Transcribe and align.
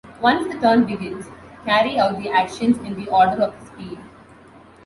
Once 0.19 0.51
the 0.51 0.59
turn 0.59 0.83
begins, 0.87 1.27
carry 1.63 1.99
out 1.99 2.17
their 2.23 2.33
actions 2.35 2.75
in 2.79 2.95
the 2.95 3.07
order 3.11 3.33
of 3.43 3.51
their 3.53 3.65
speed. 3.67 3.99